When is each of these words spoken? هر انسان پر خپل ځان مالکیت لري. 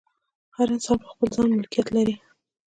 هر 0.55 0.67
انسان 0.75 0.97
پر 1.01 1.09
خپل 1.13 1.27
ځان 1.35 1.49
مالکیت 1.57 1.87
لري. 1.95 2.15